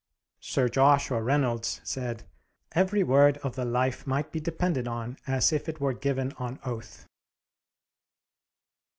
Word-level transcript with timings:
Sir 0.39 0.67
Joshua 0.67 1.21
Reynolds 1.21 1.79
said, 1.83 2.23
"Every 2.71 3.03
word 3.03 3.37
of 3.43 3.55
the 3.55 3.63
'Life' 3.65 4.07
might 4.07 4.31
be 4.31 4.39
depended 4.39 4.87
on 4.87 5.17
as 5.27 5.53
if 5.53 5.69
it 5.69 5.79
were 5.79 5.93
given 5.93 6.31
on 6.39 6.57
oath." 6.65 7.05